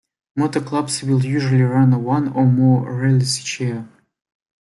[0.35, 3.87] Motor Clubs will usually run one or more rallies each year.